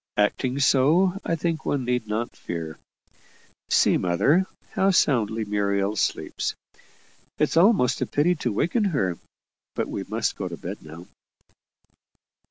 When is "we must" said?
9.87-10.35